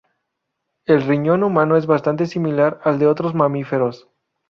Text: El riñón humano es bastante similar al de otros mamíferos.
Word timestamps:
El 0.87 1.03
riñón 1.03 1.43
humano 1.43 1.77
es 1.77 1.85
bastante 1.85 2.25
similar 2.25 2.81
al 2.83 2.97
de 2.97 3.05
otros 3.05 3.35
mamíferos. 3.35 4.09